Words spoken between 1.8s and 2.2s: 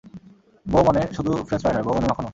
বউ মানে